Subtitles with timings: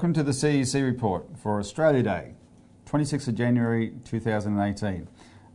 [0.00, 2.32] Welcome to the CEC report for Australia Day,
[2.86, 5.06] 26th of January 2018.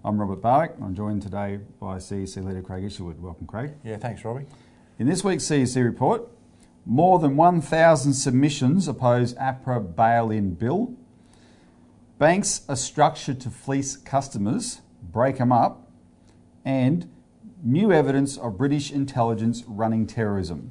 [0.04, 0.74] I'm Robert Barwick.
[0.80, 3.20] I'm joined today by CEC leader Craig Isherwood.
[3.20, 3.72] Welcome, Craig.
[3.84, 4.46] Yeah, thanks, Robbie.
[5.00, 6.28] In this week's CEC report,
[6.86, 10.94] more than 1,000 submissions oppose APRA bail-in bill.
[12.20, 15.90] Banks are structured to fleece customers, break them up,
[16.64, 17.10] and
[17.64, 20.70] new evidence of British intelligence running terrorism.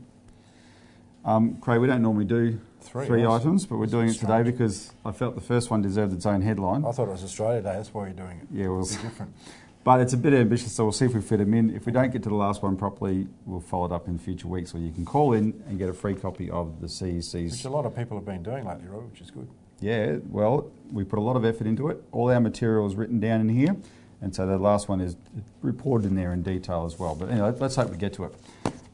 [1.25, 3.41] Um, Craig, we don't normally do Three, three, nice.
[3.41, 6.43] items, but we're doing it today because I felt the first one deserved its own
[6.43, 6.85] headline.
[6.85, 8.49] I thought it was Australia Day, that's why you're doing it.
[8.53, 9.35] Yeah, we'll It's different.
[9.85, 11.69] But it's a bit ambitious, so we'll see if we fit them in.
[11.69, 14.49] If we don't get to the last one properly, we'll follow it up in future
[14.49, 17.53] weeks, or you can call in and get a free copy of the CEC's.
[17.53, 19.47] Which a lot of people have been doing lately, Robbie, which is good.
[19.81, 22.03] Yeah, well, we put a lot of effort into it.
[22.13, 23.77] All our material is written down in here,
[24.23, 25.17] and so the last one is
[25.61, 27.15] reported in there in detail as well.
[27.15, 28.35] But anyway, let's hope we get to it.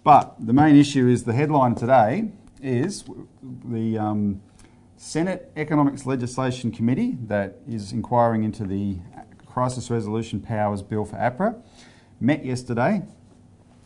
[0.02, 3.04] But the main issue is the headline today is
[3.64, 4.40] the um,
[4.96, 8.98] Senate Economics Legislation Committee that is inquiring into the
[9.46, 11.60] Crisis Resolution Powers Bill for APRA
[12.20, 13.02] met yesterday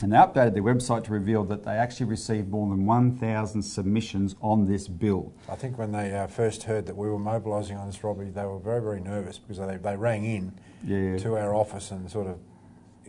[0.03, 4.35] and they updated their website to reveal that they actually received more than 1,000 submissions
[4.41, 5.33] on this bill.
[5.49, 8.45] I think when they uh, first heard that we were mobilising on this, Robbie, they
[8.45, 10.53] were very, very nervous because they, they rang in
[10.85, 11.17] Yeah.
[11.19, 12.39] to our office and sort of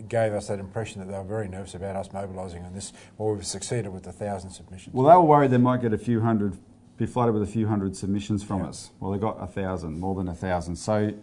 [0.07, 2.93] gave us that impression that they were very nervous about us mobilising on this.
[3.17, 4.93] Well, we've succeeded with a thousand submissions.
[4.93, 6.57] Well, they were worried they might get a few hundred,
[6.97, 8.67] be flooded with a few hundred submissions from Yeah.
[8.69, 8.91] us.
[8.99, 10.75] Well, they got a thousand, more than a thousand.
[10.75, 11.13] So,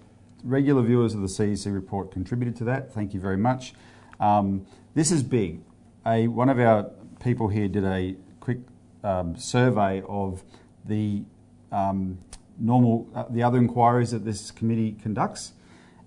[0.45, 2.93] regular viewers of the CEC report contributed to that.
[2.93, 3.75] Thank you very much.
[4.21, 5.61] Um, this is big.
[6.07, 8.59] A, one of our people here did a quick
[9.05, 10.43] um, survey of
[10.85, 11.23] the
[11.71, 12.19] um,
[12.59, 15.53] normal, uh, the other inquiries that this committee conducts,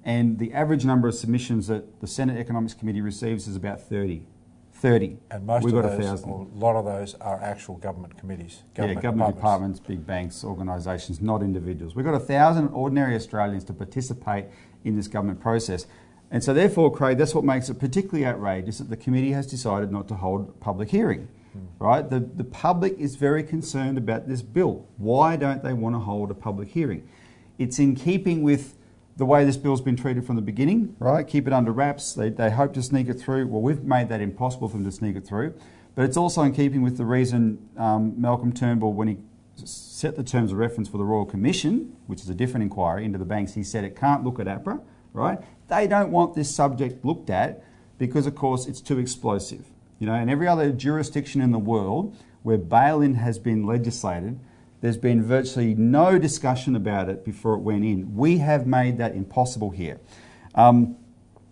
[0.06, 4.23] and the average number of submissions that the Senate Economics Committee receives is about 30.
[4.73, 5.17] 30.
[5.32, 6.30] and most We've of got a those, thousand.
[6.30, 8.61] or a lot of those are actual government committees.
[8.77, 11.95] yeah, government departments, big banks, organisations, not individuals.
[11.95, 14.45] We've got a thousand ordinary Australians to participate
[14.83, 15.88] in this government process.
[16.30, 19.92] And so, therefore, Craig, that's what makes it particularly outrageous that the committee has decided
[19.92, 21.30] not to hold a public hearing.
[21.54, 21.60] Hmm.
[21.80, 22.10] Right?
[22.10, 24.86] The, the public is very concerned about this bill.
[24.98, 27.08] Why don't they want to hold a public hearing?
[27.58, 28.76] It's in keeping with
[29.17, 31.26] the way this bill's been treated from the beginning, right?
[31.26, 32.14] Keep it under wraps.
[32.14, 33.48] They, they hope to sneak it through.
[33.48, 35.53] Well, we've made that impossible for them to sneak it through.
[35.95, 39.17] But it's also in keeping with the reason um, Malcolm Turnbull, when he
[39.64, 43.17] set the terms of reference for the Royal Commission, which is a different inquiry into
[43.17, 44.81] the banks, he said it can't look at APRA,
[45.14, 45.39] right?
[45.70, 47.64] They don't want this subject looked at
[47.98, 49.65] because, of course, it's too explosive.
[49.99, 54.37] You know, in every other jurisdiction in the world where bail-in has been legislated,
[54.81, 58.15] there's been virtually no discussion about it before it went in.
[58.15, 59.99] We have made that impossible here.
[60.53, 60.97] Um,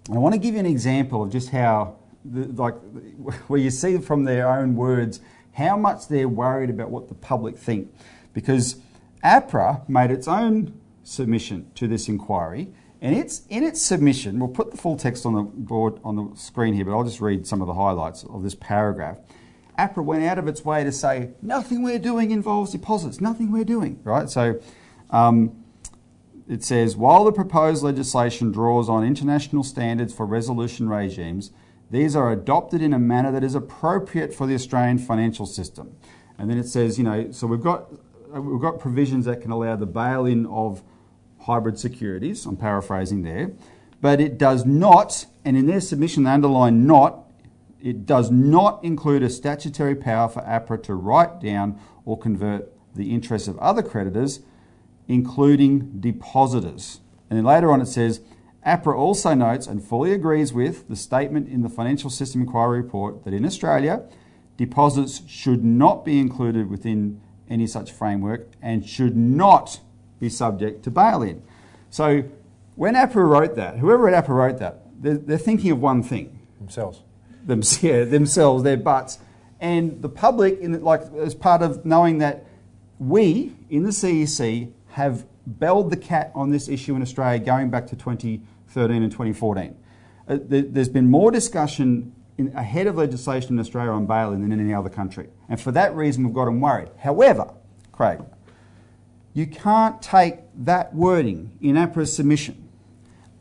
[0.09, 1.95] I want to give you an example of just how,
[2.25, 2.75] the, like,
[3.47, 5.22] where you see from their own words
[5.53, 7.94] how much they're worried about what the public think.
[8.34, 8.78] Because
[9.23, 12.69] APRA made its own submission to this inquiry,
[13.01, 14.40] and it's in its submission.
[14.40, 17.22] We'll put the full text on the board on the screen here, but I'll just
[17.22, 19.17] read some of the highlights of this paragraph.
[19.78, 23.19] APRA went out of its way to say nothing we're doing involves deposits.
[23.19, 24.29] Nothing we're doing, right?
[24.29, 24.59] So.
[25.09, 25.63] Um,
[26.47, 31.51] it says while the proposed legislation draws on international standards for resolution regimes,
[31.89, 35.95] these are adopted in a manner that is appropriate for the Australian financial system.
[36.38, 37.91] And then it says, you know, so we've got
[38.31, 40.81] we've got provisions that can allow the bail-in of
[41.41, 42.45] hybrid securities.
[42.45, 43.51] I'm paraphrasing there,
[44.01, 47.19] but it does not, and in their submission they underline not.
[47.84, 53.12] It does not include a statutory power for APRA to write down or convert the
[53.12, 54.40] interests of other creditors
[55.08, 57.00] including depositors.
[57.30, 58.22] And then later on it says,
[58.66, 63.26] APRA also notes and fully agrees with the statement in the Financial System Inquiry report
[63.26, 64.04] that in Australia,
[64.56, 67.20] deposits should not be included within
[67.50, 69.82] any such framework and should not
[70.20, 71.44] be subject to bail-in.
[71.90, 72.24] So
[72.76, 76.40] when APRA wrote that, whoever at APRA wrote that, they're, they're thinking of one thing
[76.58, 77.02] themselves.
[77.45, 79.19] Them, yeah, themselves, their butts,
[79.59, 82.45] and the public, in like as part of knowing that
[82.99, 87.87] we in the CEC have belled the cat on this issue in Australia going back
[87.87, 89.75] to 2013 and 2014.
[90.28, 94.51] Uh, there, there's been more discussion in, ahead of legislation in Australia on bail-in than
[94.51, 96.90] in any other country, and for that reason we've got them worried.
[96.99, 97.53] However,
[97.91, 98.22] Craig,
[99.34, 102.63] you can't take that wording in APRA's submission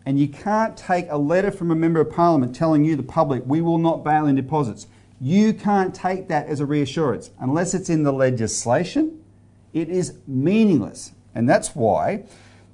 [0.05, 3.43] and you can't take a letter from a member of parliament telling you, the public,
[3.47, 4.87] we will not bail in deposits.
[5.21, 7.31] You can't take that as a reassurance.
[7.39, 9.23] Unless it's in the legislation,
[9.73, 11.13] it is meaningless.
[11.35, 12.25] And that's why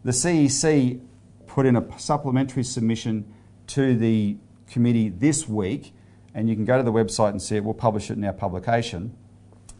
[0.04, 1.00] the CEC
[1.46, 3.32] put in a supplementary submission
[3.68, 4.36] to the
[4.70, 5.94] committee this week,
[6.34, 7.64] and you can go to the website and see it.
[7.64, 9.14] We'll publish it in our publication.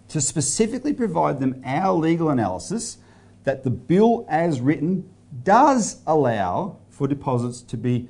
[0.08, 2.98] to specifically provide them our legal analysis
[3.44, 5.08] that the bill as written
[5.44, 8.08] does allow for deposits to be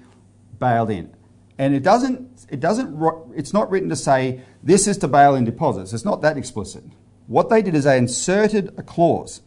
[0.58, 1.14] bailed in.
[1.58, 2.98] And it doesn't, it doesn't,
[3.36, 5.92] it's not written to say this is to bail in deposits.
[5.92, 6.84] It's not that explicit.
[7.26, 9.42] What they did is they inserted a clause,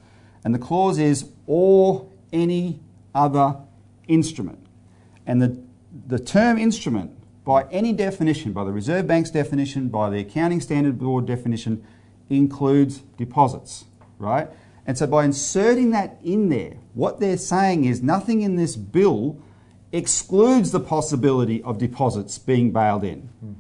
[0.46, 2.80] and the clause is or any
[3.16, 3.58] other
[4.08, 4.60] instrument.
[5.26, 5.60] And the,
[6.08, 11.00] the term instrument, by any definition, by the Reserve Bank's definition, by the Accounting Standard
[11.00, 11.84] Board definition,
[12.30, 13.86] includes deposits,
[14.20, 14.50] right?
[14.86, 19.40] And so by inserting that in there, what they're saying is nothing in this bill
[19.92, 23.22] excludes the possibility of deposits being bailed in.
[23.40, 23.54] Hmm.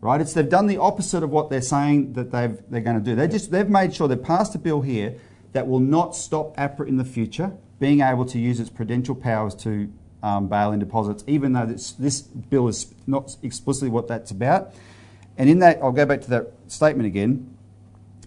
[0.00, 0.20] Right?
[0.20, 3.14] It's they've done the opposite of what they're saying that they've, they're going to do.
[3.14, 5.14] They just they've made sure they've passed a bill here
[5.52, 9.54] that will not stop APRA in the future being able to use its prudential powers
[9.56, 14.30] to um, bail in deposits, even though this, this bill is not explicitly what that's
[14.30, 14.72] about.
[15.36, 17.56] And in that, I'll go back to that statement again.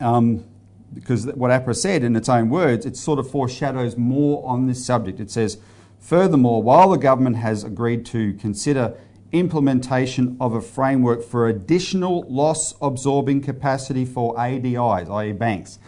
[0.01, 0.43] Um,
[0.93, 4.85] because what APRA said in its own words, it sort of foreshadows more on this
[4.85, 5.19] subject.
[5.19, 5.57] It says,
[5.99, 8.95] furthermore, while the government has agreed to consider
[9.31, 15.79] implementation of a framework for additional loss absorbing capacity for ADIs, i.e., banks.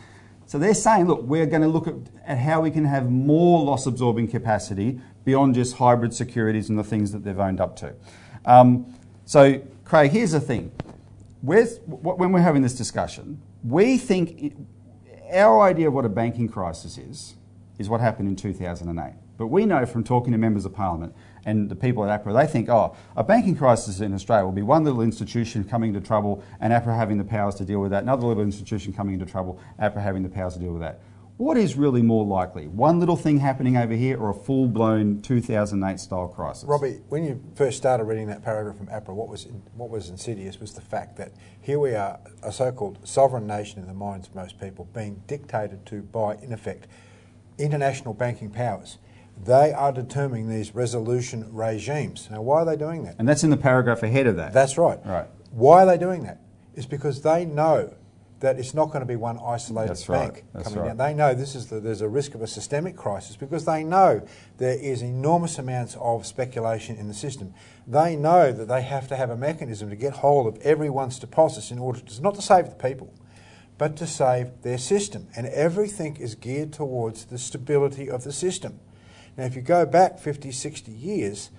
[0.45, 1.95] So they're saying, look, we're going to look at,
[2.25, 6.83] at how we can have more loss absorbing capacity beyond just hybrid securities and the
[6.83, 7.93] things that they've owned up to.
[8.45, 8.93] Um,
[9.25, 10.71] so, Craig, here's the thing.
[11.41, 14.55] When we're having this discussion, we think
[15.31, 17.35] our idea of what a banking crisis is,
[17.77, 19.13] is what happened in 2008.
[19.37, 21.13] But we know from talking to members of parliament
[21.45, 24.63] and the people at APRA, they think, oh, a banking crisis in Australia will be
[24.63, 28.03] one little institution coming into trouble and APRA having the powers to deal with that,
[28.03, 31.01] another little institution coming into trouble, APRA having the powers to deal with that.
[31.37, 32.67] What is really more likely?
[32.67, 36.63] One little thing happening over here or a full blown 2008 style crisis?
[36.63, 40.09] Robbie, when you first started reading that paragraph from APRA, what was, in, what was
[40.09, 43.93] insidious was the fact that here we are, a so called sovereign nation in the
[43.93, 46.87] minds of most people, being dictated to by, in effect,
[47.59, 48.97] international banking powers.
[49.39, 52.29] They are determining these resolution regimes.
[52.31, 53.17] Now, why are they doing that?
[53.19, 54.53] And that's in the paragraph ahead of that.
[54.53, 54.97] That's right.
[55.05, 55.27] Right.
[55.51, 56.41] Why are they doing that?
[56.73, 57.93] It's because they know
[58.39, 60.43] that it's not going to be one isolated That's bank right.
[60.53, 60.87] That's coming right.
[60.89, 60.97] down.
[60.97, 64.25] They know this is the, there's a risk of a systemic crisis because they know
[64.57, 67.53] there is enormous amounts of speculation in the system.
[67.87, 71.71] They know that they have to have a mechanism to get hold of everyone's deposits
[71.71, 73.11] in order to not to save the people,
[73.77, 75.27] but to save their system.
[75.35, 78.79] And everything is geared towards the stability of the system.
[79.35, 81.49] Now, if you go back 50, 60 years,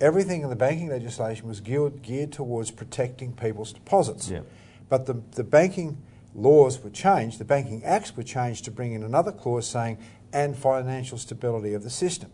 [0.00, 4.28] everything in the banking legislation was geared, geared towards protecting people's deposits.
[4.28, 4.40] Yeah.
[4.88, 6.02] But the, the banking
[6.34, 9.98] laws were changed, the banking acts were changed to bring in another clause saying,
[10.32, 12.30] and financial stability of the system.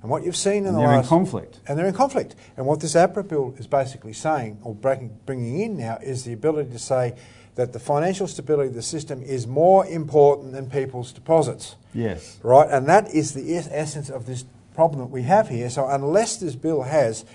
[0.00, 1.60] And what you've seen in and the they're last, in conflict.
[1.68, 2.34] and they're in conflict.
[2.56, 6.70] And what this APRA bill is basically saying, or bringing in now, is the ability
[6.70, 7.14] to say
[7.54, 11.76] that the financial stability of the system is more important than people's deposits.
[11.94, 12.40] Yes.
[12.42, 14.44] Right, and that is the essence of this
[14.74, 15.68] problem that we have here.
[15.68, 17.26] So unless this bill has,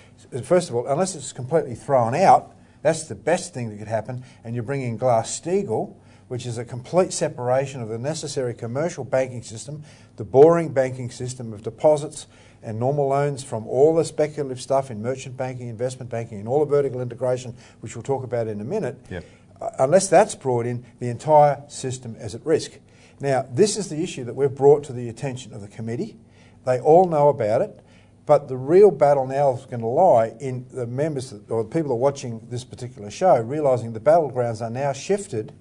[0.42, 4.24] first of all, unless it's completely thrown out, that's the best thing that could happen,
[4.44, 5.94] and you bring in Glass-Steagall,
[6.28, 9.82] which is a complete separation of the necessary commercial banking system,
[10.16, 12.26] the boring banking system of deposits
[12.62, 16.60] and normal loans from all the speculative stuff in merchant banking, investment banking, and all
[16.60, 18.98] the vertical integration, which we'll talk about in a minute.
[19.10, 19.24] Yep.
[19.60, 22.72] Uh, unless that's brought in, the entire system is at risk.
[23.20, 26.16] Now, this is the issue that we've brought to the attention of the committee.
[26.64, 27.80] They all know about it.
[28.28, 31.88] But the real battle now is going to lie in the members or the people
[31.88, 35.54] who are watching this particular show realising the battlegrounds are now shifted,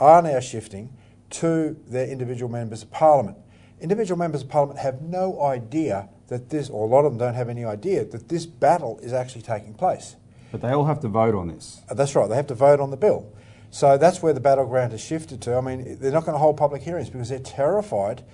[0.00, 0.92] are now shifting
[1.30, 3.36] to their individual members of parliament.
[3.80, 7.34] Individual members of parliament have no idea that this, or a lot of them don't
[7.34, 10.16] have any idea, that this battle is actually taking place.
[10.52, 11.80] But they all have to vote on this.
[11.88, 13.32] Uh, That's right, they have to vote on the bill.
[13.72, 15.54] So that's where the battleground has shifted to.
[15.54, 18.24] I mean, they're not going to hold public hearings because they're terrified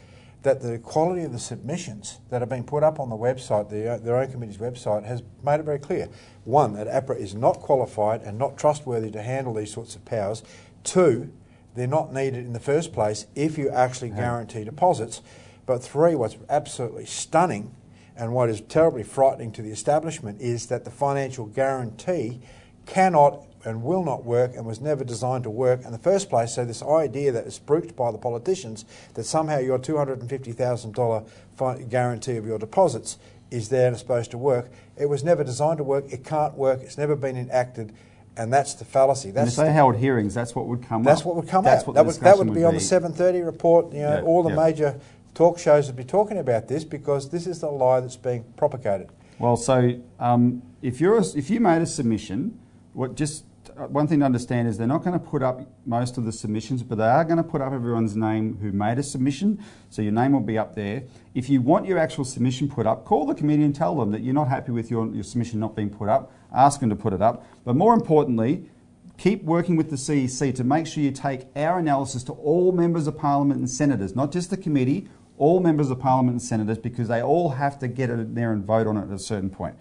[0.43, 4.01] that the quality of the submissions that have been put up on the website, the,
[4.03, 6.09] their own committee's website, has made it very clear.
[6.45, 10.43] One, that APRA is not qualified and not trustworthy to handle these sorts of powers.
[10.85, 11.33] Two,
[11.77, 15.23] they're not needed in the first place if you actually guarantee deposits.
[15.67, 17.75] But three, what's absolutely stunning
[18.17, 22.41] and what is terribly frightening to the establishment is that the financial guarantee
[22.87, 26.55] cannot and will not work and was never designed to work in the first place.
[26.55, 32.47] So this idea that is brooked by the politicians that somehow your $250,000 guarantee of
[32.47, 33.19] your deposits
[33.51, 36.13] is there and it's supposed to work, it was never designed to work.
[36.13, 36.81] It can't work.
[36.83, 37.93] It's never been enacted.
[38.37, 39.29] And that's the fallacy.
[39.29, 41.27] And That's if they held hearings, that's what would come that's up.
[41.27, 41.87] what would come that's out.
[41.89, 43.93] What that the would that would be on the 7:30 report.
[43.93, 44.57] You know, Yeah, all the yeah.
[44.57, 45.01] major
[45.35, 49.09] talk shows would be talking about this because this is the lie that's being propagated.
[49.39, 52.59] Well, so um, if you're a, if you made a submission,
[52.93, 53.45] what just
[53.77, 56.33] Uh, one thing to understand is they're not going to put up most of the
[56.33, 59.63] submissions, but they are going to put up everyone's name who made a submission.
[59.91, 61.03] So your name will be up there.
[61.35, 64.23] If you want your actual submission put up, call the committee and tell them that
[64.23, 66.33] you're not happy with your, your submission not being put up.
[66.55, 67.45] Ask them to put it up.
[67.67, 68.71] But more importantly,
[69.19, 73.07] keep working with the CEC to make sure you take our analysis to all members
[73.07, 75.07] of parliament and senators, not just the committee,
[75.37, 78.53] all members of parliament and senators, because they all have to get it in there
[78.53, 79.75] and vote on it at a certain point.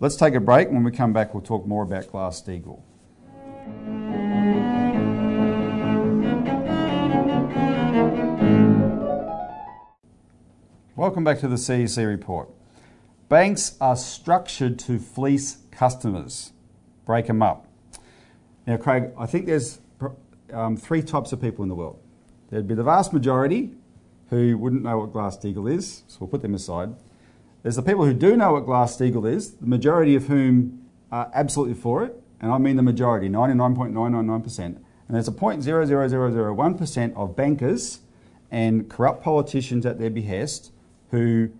[0.00, 0.70] Let's take a break.
[0.70, 2.82] When we come back, we'll talk more about Glass Steagall.
[10.98, 12.50] Welcome back to the CEC report.
[13.28, 16.52] Banks are structured to fleece customers,
[17.04, 17.68] break them up.
[18.66, 19.78] Now, Craig, I think there's
[20.52, 22.00] um, three types of people in the world.
[22.50, 23.74] There'd be the vast majority
[24.30, 26.94] who wouldn't know what Glass Steagall is, so we'll put them aside.
[27.62, 31.30] There's the people who do know what Glass Steagall is, the majority of whom are
[31.32, 34.58] absolutely for it, and I mean the majority, 99.999%.
[34.58, 38.00] And there's a 0.00001% of bankers
[38.50, 40.72] and corrupt politicians at their behest
[41.10, 41.50] who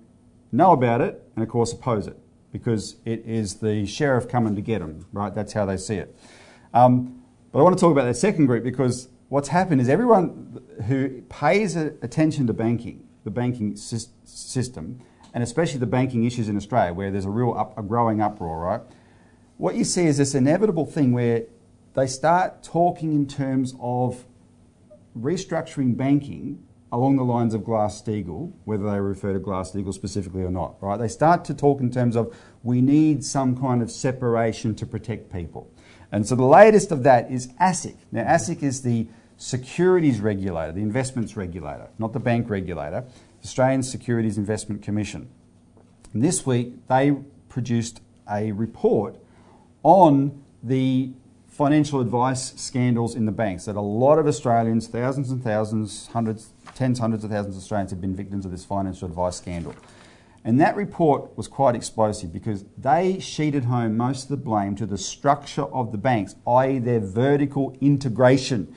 [0.52, 2.18] know about it and, of course, oppose it
[2.52, 5.34] because it is the sheriff coming to get them, right?
[5.34, 6.16] That's how they see it.
[6.74, 10.62] Um, but I want to talk about that second group because what's happened is everyone
[10.86, 15.00] who pays attention to banking, the banking system,
[15.34, 18.58] and especially the banking issues in Australia, where there's a real up, a growing uproar,
[18.58, 18.80] right?
[19.58, 21.42] What you see is this inevitable thing where
[21.94, 24.24] they start talking in terms of
[25.18, 26.62] restructuring banking
[26.92, 30.96] along the lines of Glass-Steagall, whether they refer to Glass-Steagall specifically or not, right?
[30.96, 35.32] They start to talk in terms of we need some kind of separation to protect
[35.32, 35.68] people.
[36.12, 37.96] And so the latest of that is ASIC.
[38.12, 43.04] Now, ASIC is the securities regulator, the investments regulator, not the bank regulator,
[43.42, 45.28] Australian Securities Investment Commission.
[46.14, 47.10] And this week, they
[47.48, 48.00] produced
[48.30, 49.16] a report
[49.82, 51.10] on the
[51.48, 56.52] financial advice scandals in the banks that a lot of Australians, thousands and thousands, hundreds,
[56.74, 59.74] tens, hundreds of thousands of Australians have been victims of this financial advice scandal.
[60.44, 64.86] And that report was quite explosive because they sheeted home most of the blame to
[64.86, 68.72] the structure of the banks, i.e., their vertical integration.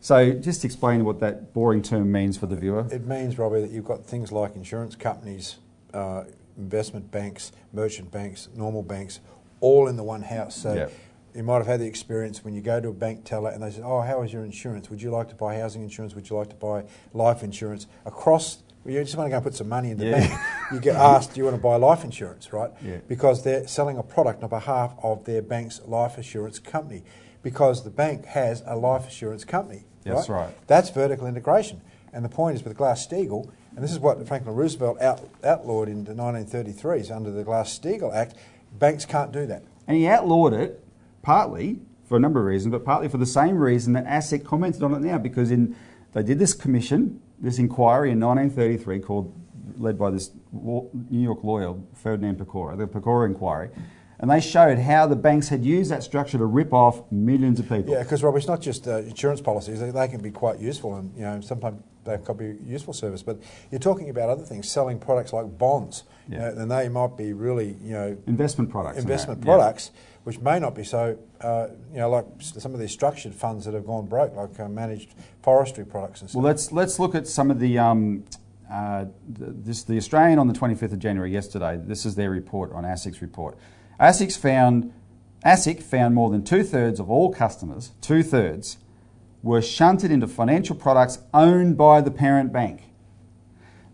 [0.00, 2.86] So, just explain what that boring term means for the viewer.
[2.90, 5.56] It means, Robbie, that you've got things like insurance companies,
[5.94, 6.24] uh,
[6.58, 9.20] investment banks, merchant banks, normal banks,
[9.64, 10.54] all in the one house.
[10.54, 10.92] So, yep.
[11.34, 13.70] you might have had the experience when you go to a bank teller and they
[13.70, 14.90] say, Oh, how is your insurance?
[14.90, 16.14] Would you like to buy housing insurance?
[16.14, 17.86] Would you like to buy life insurance?
[18.04, 18.58] Across
[18.92, 20.18] you just want to go and put some money in the yeah.
[20.18, 20.40] bank,
[20.72, 22.70] you get asked, do you want to buy life insurance, right?
[22.82, 22.98] Yeah.
[23.08, 27.02] Because they're selling a product on behalf of their bank's life assurance company.
[27.42, 29.84] Because the bank has a life assurance company.
[30.02, 30.46] That's right.
[30.46, 30.66] right.
[30.66, 31.80] That's vertical integration.
[32.12, 36.04] And the point is with Glass-Steagall, and this is what Franklin Roosevelt out, outlawed in
[36.04, 38.34] the 1933s under the Glass-Steagall Act,
[38.78, 39.64] banks can't do that.
[39.86, 40.84] And he outlawed it
[41.22, 44.82] partly for a number of reasons, but partly for the same reason that ASIC commented
[44.82, 45.74] on it now, because in
[46.12, 49.34] they did this commission this inquiry in 1933 called,
[49.76, 53.70] led by this New York lawyer, Ferdinand Pecora, the Pecora inquiry.
[54.18, 57.68] And they showed how the banks had used that structure to rip off millions of
[57.68, 57.92] people.
[57.92, 60.94] Yeah, because Rob, it's not just uh, insurance policies; they, they, can be quite useful,
[60.94, 63.22] and you know sometimes they could be useful service.
[63.22, 63.38] But
[63.70, 66.50] you're talking about other things, selling products like bonds, yeah.
[66.50, 68.98] you know, and they might be really you know investment products.
[68.98, 69.90] Investment products.
[69.92, 73.66] Yeah which may not be so, uh, you know, like some of these structured funds
[73.66, 76.42] that have gone broke, like uh, managed forestry products and stuff.
[76.42, 77.78] Well, let's let's look at some of the.
[77.78, 78.24] Um,
[78.70, 81.78] uh, this the Australian on the 25th of January yesterday.
[81.80, 83.58] This is their report on ASIC's report.
[84.00, 84.92] ASIC's found
[85.44, 88.78] ASIC found more than two thirds of all customers, two thirds,
[89.42, 92.84] were shunted into financial products owned by the parent bank.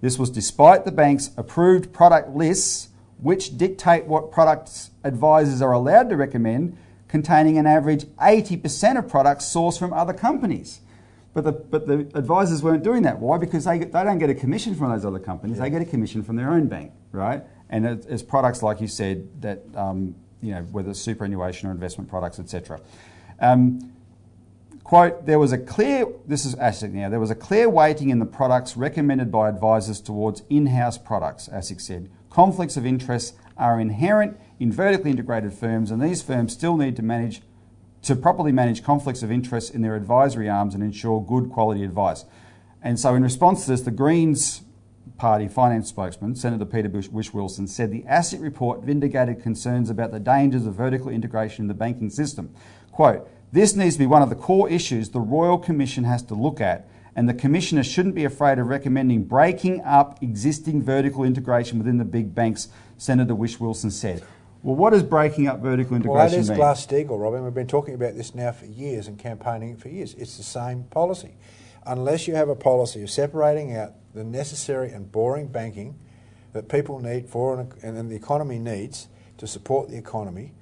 [0.01, 2.89] This was despite the bank's approved product lists
[3.19, 6.77] which dictate what products advisors are allowed to recommend,
[7.09, 10.81] containing an average 80% of products sourced from other companies.
[11.35, 13.19] But the, but the advisors weren't doing that.
[13.19, 13.39] Why?
[13.39, 15.65] Because they, they don't get a commission from those other companies, yeah.
[15.65, 17.45] they get a commission from their own bank, right?
[17.71, 21.73] And it, it's products, like you said, that, um, you know, whether it's superannuation or
[21.73, 22.81] investment products, etc.
[23.39, 23.93] Um,
[24.85, 28.19] quote, there was a clear, this is ASIC now, there was a clear weighting in
[28.19, 34.39] the products recommended by advisors towards in-house products, ASIC said, Conflicts of interest are inherent
[34.59, 37.43] in vertically integrated firms, and these firms still need to manage
[38.03, 42.25] to properly manage conflicts of interest in their advisory arms and ensure good quality advice.
[42.83, 44.63] And so, in response to this, the Greens
[45.21, 50.19] Party finance spokesman, Senator Peter Bush, Whish-Wilson, said the ASIC report vindicated concerns about the
[50.19, 52.55] dangers of vertical integration in the banking system.
[52.91, 56.35] Quote, this needs to be one of the core issues the Royal Commission has to
[56.35, 61.77] look at and the Commissioner shouldn't be afraid of recommending breaking up existing vertical integration
[61.77, 64.23] within the big banks, Senator Whish-Wilson said.
[64.63, 66.57] Well, what does breaking up vertical integration Well, that is mean?
[66.57, 67.45] Glass Steagall, Robin.
[67.45, 70.15] We've been talking about this now for years and campaigning it for years.
[70.15, 71.35] It's the same policy.
[71.85, 75.99] Unless you have a policy of separating out the necessary and boring banking
[76.53, 80.53] that people need for an, and then the economy needs to support the economy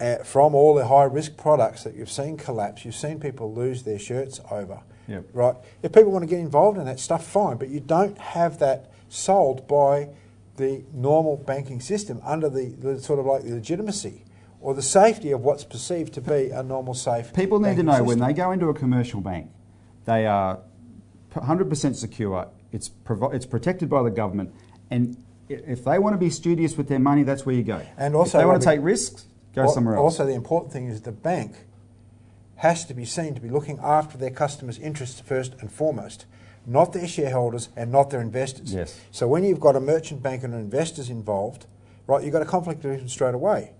[0.00, 3.84] uh, from all the high risk products that you've seen collapse, you've seen people lose
[3.84, 4.80] their shirts over.
[5.06, 5.26] Yep.
[5.32, 5.54] Right?
[5.82, 8.90] If people want to get involved in that stuff, fine, but you don't have that
[9.08, 10.08] sold by
[10.56, 14.24] the normal banking system under the, the sort of like the legitimacy
[14.60, 17.32] or the safety of what's perceived to be a normal safe.
[17.34, 19.50] People need to know when they go into a commercial bank,
[20.06, 20.60] they are
[21.34, 22.48] 100% secure.
[22.74, 24.52] It's, it's protected by the government.
[24.90, 25.16] And
[25.48, 27.80] if they want to be studious with their money, that's where you go.
[27.96, 30.02] And also, if they want to take risks, go Al- somewhere else.
[30.02, 31.66] Also, the important thing is the bank
[32.56, 36.26] has to be seen to be looking after their customers' interests first and foremost,
[36.66, 38.74] not their shareholders and not their investors.
[38.74, 39.00] Yes.
[39.12, 41.66] So when you've got a merchant bank and investors involved,
[42.08, 43.72] right, you've got a conflict of interest straight away.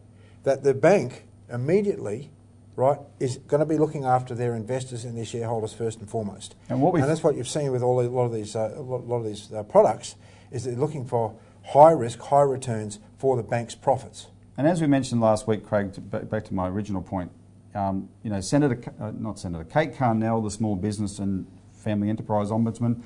[0.44, 2.30] That the bank immediately,
[2.76, 6.54] right, is going to be looking after their investors and their shareholders first and foremost.
[6.68, 8.82] And what we've- that's what you've seen with all a lot of these uh, a
[8.82, 10.16] lot lot of these uh, products
[10.50, 11.34] is they're looking for
[11.72, 14.28] high risk, high returns for the bank's profits.
[14.56, 17.32] And as we mentioned last week, Craig, to, back to my original point,
[17.74, 22.50] um, you know, Senator, uh, not Senator, Kate Carnell, the Small Business and Family Enterprise
[22.50, 23.02] Ombudsman,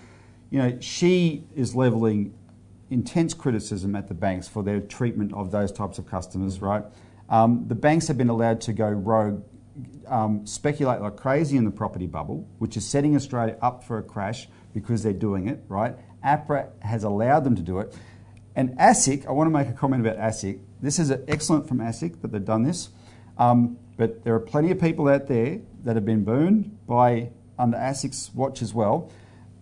[0.50, 2.34] you know, she is levelling
[2.90, 6.84] intense criticism at the banks for their treatment of those types of customers, right?
[7.28, 9.42] Um, the banks have been allowed to go rogue,
[10.06, 14.02] um, speculate like crazy in the property bubble, which is setting Australia up for a
[14.02, 15.96] crash because they're doing it, right?
[16.24, 17.96] APRA has allowed them to do it.
[18.54, 20.60] And ASIC, I want to make a comment about ASIC.
[20.80, 22.88] This is excellent from ASIC that they've done this.
[23.36, 27.76] Um, but there are plenty of people out there that have been burned by under
[27.76, 29.10] ASIC's watch as well.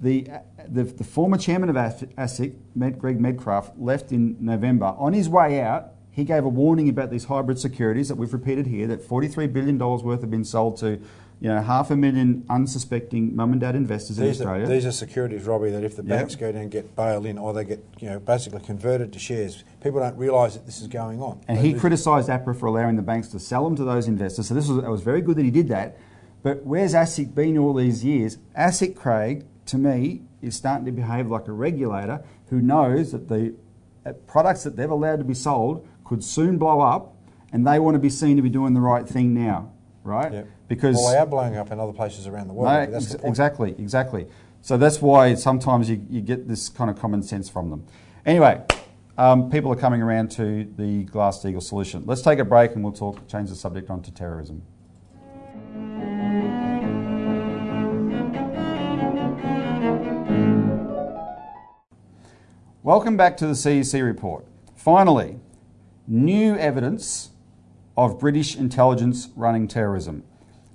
[0.01, 0.29] The,
[0.69, 4.95] the, the former chairman of ASIC, Greg Medcraft, left in November.
[4.99, 8.67] On his way out, he gave a warning about these hybrid securities that we've repeated
[8.67, 10.99] here that $43 billion worth have been sold to
[11.41, 14.67] you know, half a million unsuspecting mum and dad investors in These are, Australia.
[14.67, 17.53] these are securities, Robbie, that if the banks go down and get bailed in or
[17.53, 21.21] they get you know, basically converted to shares, people don't realise that this is going
[21.21, 21.39] on.
[21.49, 24.49] And They he criticised APRA for allowing the banks to sell them to those investors.
[24.49, 25.99] So this was, it was very good that he did that.
[26.43, 28.39] But where's ASIC been all these years?
[28.59, 33.55] ASIC, Craig, to me, is starting to behave like a regulator who knows that the
[34.07, 37.17] uh, products that they've allowed to be sold could soon blow up,
[37.53, 39.73] and they want to be seen to be doing the right thing now,
[40.05, 40.33] right?
[40.33, 40.49] Yep.
[40.69, 42.73] Because well, they are blowing up in other places around the world.
[42.73, 44.27] Robbie, that's ex- the exactly, exactly.
[44.63, 47.87] So that's why sometimes you, you get this kind of common sense from them.
[48.25, 48.63] Anyway,
[49.17, 52.03] um, people are coming around to the Glass Steagall solution.
[52.05, 54.63] Let's take a break and we'll talk, change the subject onto terrorism.
[62.83, 64.47] Welcome back to the CEC report.
[64.77, 65.41] Finally,
[66.07, 67.31] new evidence
[67.97, 70.23] of British intelligence running terrorism.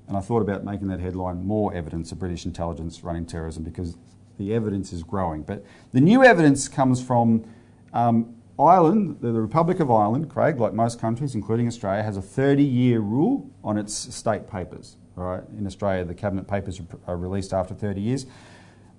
[0.07, 3.97] And I thought about making that headline more evidence of British intelligence running terrorism because
[4.37, 5.43] the evidence is growing.
[5.43, 5.63] But
[5.93, 7.45] the new evidence comes from
[7.93, 12.63] um, Ireland, the, Republic of Ireland, Craig, like most countries, including Australia, has a 30
[12.63, 14.97] year rule on its state papers.
[15.17, 15.43] All right?
[15.57, 18.25] In Australia, the cabinet papers are released after 30 years.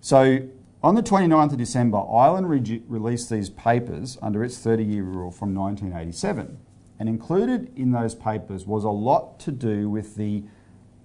[0.00, 0.40] So
[0.82, 5.30] on the 29th of December, Ireland re- released these papers under its 30 year rule
[5.30, 6.58] from 1987.
[6.98, 10.44] And included in those papers was a lot to do with the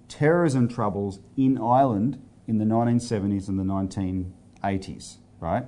[0.08, 5.64] terrorism troubles in Ireland in the 1970s and the 1980s, right?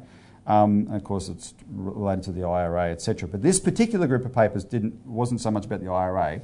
[0.47, 3.29] Um, of course, it's related to the IRA, etc.
[3.29, 6.41] But this particular group of papers didn't wasn't so much about the IRA.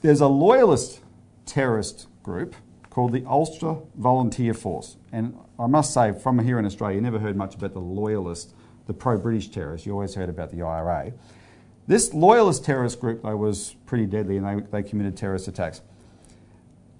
[0.00, 1.00] There's a loyalist
[1.44, 2.54] terrorist group
[2.98, 7.20] called the Ulster Volunteer Force, and I must say, from here in Australia, you never
[7.20, 8.52] heard much about the loyalist,
[8.88, 9.86] the pro-British terrorists.
[9.86, 11.12] You always heard about the IRA.
[11.86, 15.80] This loyalist terrorist group, though, was pretty deadly, and they, they committed terrorist attacks.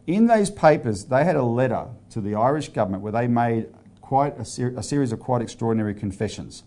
[0.06, 3.66] In those papers, they had a letter to the Irish government where they made
[4.00, 6.62] quite a, ser- a series of quite extraordinary confessions.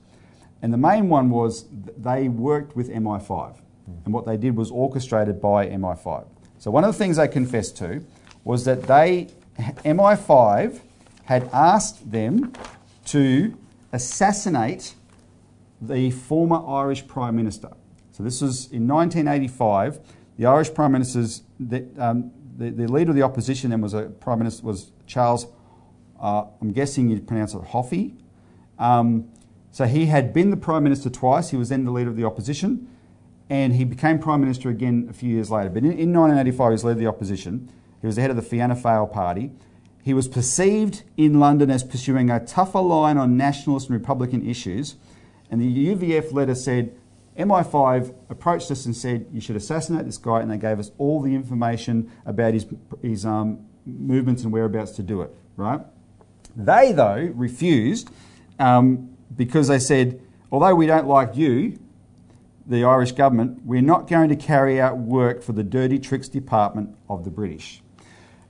[0.62, 3.56] And the main one was th- they worked with MI5.
[3.56, 3.92] Hmm.
[4.04, 6.26] And what they did was orchestrated by MI5.
[6.58, 8.04] So one of the things they confessed to
[8.44, 9.28] was that they,
[9.58, 10.80] MI5
[11.26, 12.54] had asked them
[13.06, 13.58] to
[13.92, 14.96] assassinate
[15.80, 17.72] the former Irish Prime Minister.
[18.12, 20.00] So this was in 1985.
[20.38, 24.04] The Irish Prime Minister's the, um, the, the leader of the opposition then was a
[24.04, 25.48] Prime Minister was Charles.
[26.20, 28.16] Uh, I'm guessing you'd pronounce it Hoffy.
[28.78, 29.30] Um,
[29.72, 31.50] so he had been the Prime Minister twice.
[31.50, 32.88] He was then the leader of the opposition,
[33.50, 35.70] and he became Prime Minister again a few years later.
[35.70, 37.72] But in, in 1985, he was leader of the opposition.
[38.02, 39.52] He was the head of the Fianna Fáil party.
[40.04, 44.96] He was perceived in London as pursuing a tougher line on nationalist and Republican issues.
[45.52, 46.96] And the UVF letter said
[47.38, 51.22] MI5 approached us and said, You should assassinate this guy, and they gave us all
[51.22, 52.66] the information about his,
[53.02, 55.82] his um, movements and whereabouts to do it, right?
[56.56, 58.10] They, though, refused
[58.60, 61.80] um, because they said, Although we don't like you,
[62.66, 66.96] the Irish government, we're not going to carry out work for the dirty tricks department
[67.10, 67.82] of the British.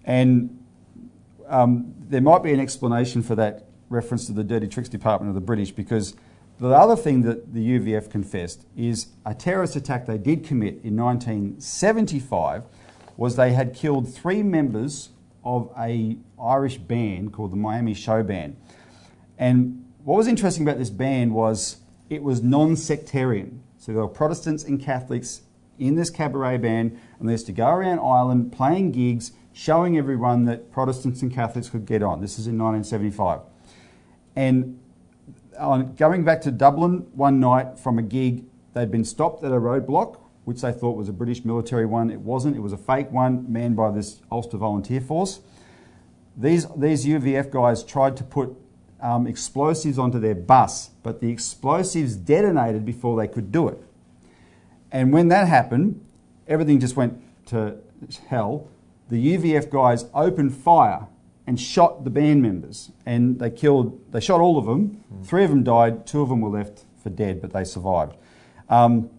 [0.05, 0.63] And
[1.47, 5.35] um, there might be an explanation for that reference to the dirty tricks department of
[5.35, 6.15] the British because
[6.59, 10.95] the other thing that the UVF confessed is a terrorist attack they did commit in
[10.95, 12.63] 1975
[13.17, 15.09] was they had killed three members
[15.43, 18.55] of a Irish band called the Miami Show Band.
[19.37, 21.77] And what was interesting about this band was
[22.09, 23.63] it was non-sectarian.
[23.77, 25.41] So there were Protestants and Catholics
[25.79, 30.45] in this cabaret band, and they used to go around Ireland playing gigs, showing everyone
[30.45, 32.21] that Protestants and Catholics could get on.
[32.21, 33.41] This is in 1975.
[34.35, 34.79] And
[35.59, 39.59] on going back to Dublin one night from a gig, they'd been stopped at a
[39.59, 42.09] roadblock, which they thought was a British military one.
[42.09, 42.55] It wasn't.
[42.55, 45.41] It was a fake one manned by this Ulster Volunteer Force.
[46.37, 48.55] These, these UVF guys tried to put
[49.01, 53.83] um, explosives onto their bus, but the explosives detonated before they could do it.
[54.91, 56.03] And when that happened,
[56.47, 57.77] everything just went to
[58.27, 58.69] hell.
[59.11, 61.07] The UVF guys opened fire
[61.45, 63.99] and shot the band members, and they killed.
[64.13, 65.03] They shot all of them.
[65.13, 65.25] Mm.
[65.25, 66.07] Three of them died.
[66.07, 68.15] Two of them were left for dead, but they survived.
[68.69, 69.09] Um,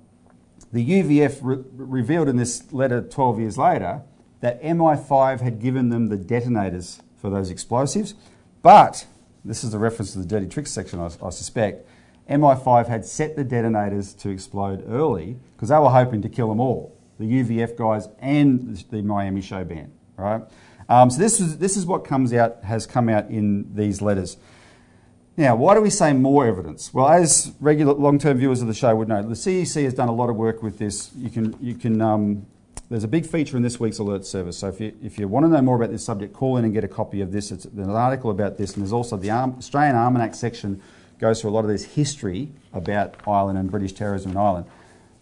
[0.73, 4.01] the UVF re- revealed in this letter 12 years later
[4.41, 8.15] that MI5 had given them the detonators for those explosives,
[8.63, 9.07] but
[9.45, 11.87] this is the reference to the dirty tricks section, I, I suspect.
[12.31, 16.61] MI5 had set the detonators to explode early because they were hoping to kill them
[16.61, 20.43] all the UVF guys and the Miami show band, right?
[20.89, 24.37] Um, so this is, this is what comes out, has come out in these letters.
[25.37, 26.93] Now, why do we say more evidence?
[26.93, 30.15] Well, as regular long-term viewers of the show would know, the CEC has done a
[30.15, 31.11] lot of work with this.
[31.17, 32.47] You can, you can um,
[32.91, 34.59] there's a big feature in this week's alert service.
[34.59, 36.75] So if you, if you want to know more about this subject, call in and
[36.75, 37.51] get a copy of this.
[37.51, 40.83] It's an article about this, and there's also the Australian Almanac section
[41.19, 44.67] goes through a lot of this history about Ireland and British terrorism in Ireland.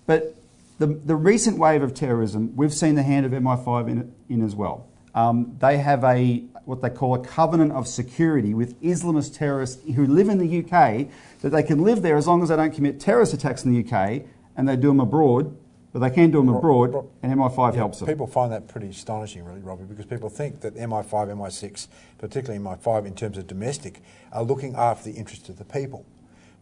[0.06, 0.34] But
[0.80, 4.56] the, the recent wave of terrorism, we've seen the hand of MI5 in, in as
[4.56, 4.88] well.
[5.14, 10.06] Um, they have a what they call a covenant of security with Islamist terrorists who
[10.06, 11.08] live in the UK
[11.42, 13.84] that they can live there as long as they don't commit terrorist attacks in the
[13.84, 14.22] UK
[14.56, 15.54] and they do them abroad
[15.92, 18.06] but they can do them abroad, Rob, and MI5 yeah, helps them.
[18.06, 23.06] People find that pretty astonishing, really, Robbie, because people think that MI5, MI6, particularly MI5
[23.06, 24.00] in terms of domestic,
[24.32, 26.06] are looking after the interests of the people.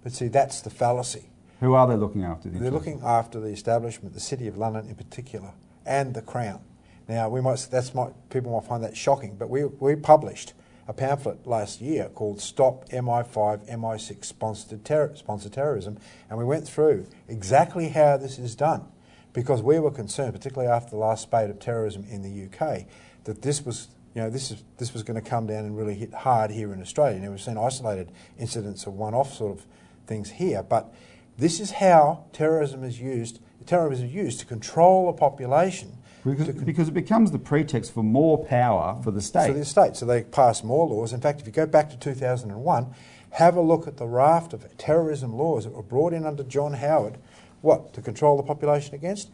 [0.03, 1.29] But see, that's the fallacy.
[1.61, 2.49] Who are they looking after?
[2.49, 5.53] The They're looking after the establishment, the City of London in particular,
[5.85, 6.61] and the Crown.
[7.09, 10.53] Now, we might that's might people might find that shocking, but we we published
[10.87, 15.99] a pamphlet last year called "Stop MI5 MI6 Sponsored, Terror, Sponsored Terrorism,"
[16.31, 18.85] and we went through exactly how this is done
[19.33, 22.87] because we were concerned, particularly after the last spate of terrorism in the UK,
[23.25, 25.95] that this was you know, this, is, this was going to come down and really
[25.95, 27.21] hit hard here in Australia.
[27.21, 29.67] Now, we've seen isolated incidents of one-off sort of
[30.07, 30.93] things here, but
[31.39, 33.41] this is how terrorism is used.
[33.65, 35.93] Terrorism is used to control a population.
[36.25, 39.47] Because, because, it becomes the pretext for more power for the state.
[39.47, 39.97] So the state.
[39.97, 41.13] So they pass more laws.
[41.13, 42.95] In fact, if you go back to 2001,
[43.31, 46.75] have a look at the raft of terrorism laws that were brought in under John
[46.75, 47.19] Howard
[47.61, 47.93] what?
[47.95, 49.31] To control the population against?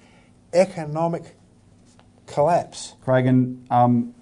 [0.53, 1.37] Economic
[2.27, 2.95] collapse.
[3.03, 4.15] Craig, and um,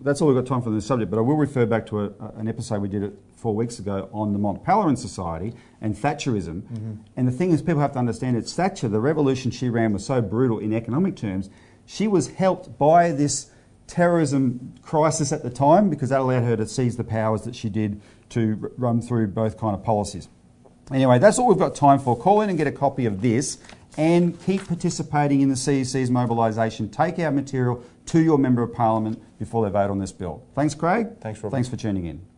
[0.00, 2.12] that's all we've got time for this subject, but I will refer back to a,
[2.36, 6.62] an episode we did four weeks ago on the Mont Pelerin Society and Thatcherism.
[6.62, 6.92] Mm-hmm.
[7.16, 10.04] And the thing is, people have to understand it's Thatcher, the revolution she ran was
[10.04, 11.48] so brutal in economic terms,
[11.86, 13.50] she was helped by this
[13.86, 17.68] terrorism crisis at the time because that allowed her to seize the powers that she
[17.68, 20.28] did to run through both kind of policies.
[20.92, 22.16] Anyway, that's all we've got time for.
[22.16, 23.58] Call in and get a copy of this
[23.96, 26.88] and keep participating in the CEC's mobilisation.
[26.88, 30.42] Take our material to your Member of Parliament before they vote on this bill.
[30.54, 31.08] Thanks, Craig.
[31.20, 31.54] Thanks, Robert.
[31.54, 32.29] Thanks for tuning in.